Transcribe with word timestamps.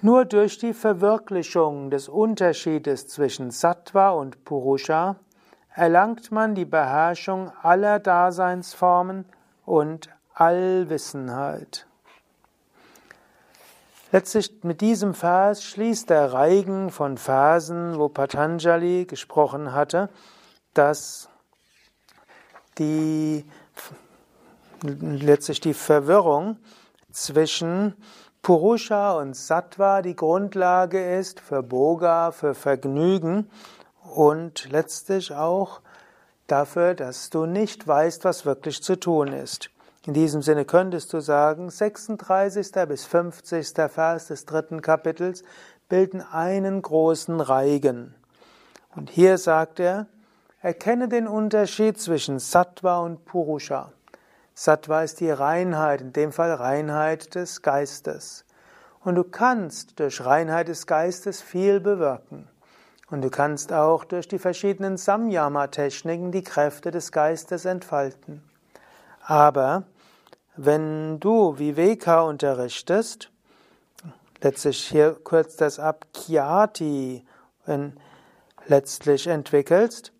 Nur 0.00 0.26
durch 0.26 0.58
die 0.58 0.74
Verwirklichung 0.74 1.90
des 1.90 2.08
Unterschiedes 2.08 3.08
zwischen 3.08 3.50
Sattva 3.50 4.10
und 4.10 4.44
Purusha 4.44 5.16
erlangt 5.74 6.32
man 6.32 6.54
die 6.54 6.64
Beherrschung 6.64 7.52
aller 7.62 7.98
Daseinsformen 7.98 9.24
und 9.64 10.08
Allwissenheit. 10.34 11.86
Letztlich 14.12 14.64
mit 14.64 14.80
diesem 14.80 15.14
Vers 15.14 15.62
schließt 15.62 16.10
der 16.10 16.32
Reigen 16.32 16.90
von 16.90 17.16
Versen, 17.16 17.98
wo 17.98 18.08
Patanjali 18.08 19.04
gesprochen 19.04 19.72
hatte, 19.72 20.08
dass 20.74 21.28
die 22.78 23.44
letztlich 24.82 25.60
die 25.60 25.74
Verwirrung 25.74 26.56
zwischen 27.12 27.94
Purusha 28.42 29.12
und 29.12 29.36
Sattva 29.36 30.02
die 30.02 30.16
Grundlage 30.16 31.18
ist 31.18 31.38
für 31.38 31.62
Boga, 31.62 32.32
für 32.32 32.54
Vergnügen 32.54 33.48
und 34.10 34.70
letztlich 34.70 35.32
auch 35.32 35.80
dafür, 36.46 36.94
dass 36.94 37.30
du 37.30 37.46
nicht 37.46 37.86
weißt, 37.86 38.24
was 38.24 38.44
wirklich 38.44 38.82
zu 38.82 38.98
tun 38.98 39.28
ist. 39.28 39.70
In 40.06 40.14
diesem 40.14 40.42
Sinne 40.42 40.64
könntest 40.64 41.12
du 41.12 41.20
sagen, 41.20 41.70
36. 41.70 42.72
bis 42.88 43.04
50. 43.04 43.74
Vers 43.88 44.28
des 44.28 44.46
dritten 44.46 44.80
Kapitels 44.80 45.42
bilden 45.88 46.22
einen 46.22 46.80
großen 46.80 47.40
Reigen. 47.40 48.14
Und 48.96 49.10
hier 49.10 49.38
sagt 49.38 49.78
er, 49.78 50.06
erkenne 50.62 51.08
den 51.08 51.28
Unterschied 51.28 52.00
zwischen 52.00 52.38
Sattva 52.38 53.00
und 53.00 53.24
Purusha. 53.24 53.92
Sattva 54.54 55.02
ist 55.02 55.20
die 55.20 55.30
Reinheit, 55.30 56.00
in 56.00 56.12
dem 56.12 56.32
Fall 56.32 56.52
Reinheit 56.52 57.34
des 57.34 57.62
Geistes. 57.62 58.44
Und 59.02 59.14
du 59.14 59.24
kannst 59.24 60.00
durch 60.00 60.24
Reinheit 60.24 60.68
des 60.68 60.86
Geistes 60.86 61.40
viel 61.40 61.80
bewirken. 61.80 62.48
Und 63.10 63.22
du 63.22 63.30
kannst 63.30 63.72
auch 63.72 64.04
durch 64.04 64.28
die 64.28 64.38
verschiedenen 64.38 64.96
Samyama-Techniken 64.96 66.30
die 66.30 66.44
Kräfte 66.44 66.90
des 66.90 67.10
Geistes 67.10 67.64
entfalten. 67.64 68.42
Aber 69.22 69.84
wenn 70.56 71.18
du 71.18 71.58
Viveka 71.58 72.20
unterrichtest, 72.22 73.30
letztlich 74.40 74.86
hier 74.86 75.16
kurz 75.24 75.56
das 75.56 75.78
ab, 75.78 76.06
Kyati, 76.12 77.24
letztlich 78.66 79.26
entwickelst, 79.26 80.12